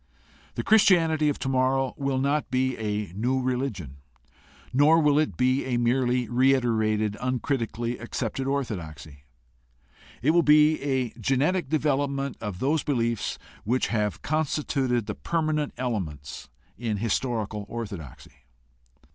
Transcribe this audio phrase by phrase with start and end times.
[0.55, 3.97] The Christianity of tomorrow will not be a new religion,
[4.73, 9.25] nor will it be a merely reiterated, un critically accepted orthodoxy.
[10.23, 15.71] It will be a genetic develop ment of those beliefs which have constituted the permanent
[15.77, 16.49] elements
[16.79, 18.47] in historical orthodoxy.